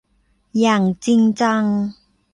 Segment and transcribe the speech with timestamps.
[0.59, 1.63] อย่างจริงจัง